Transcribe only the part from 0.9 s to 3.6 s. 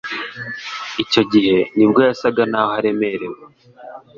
icyo gihe ni bwo yasaga naho aremerewe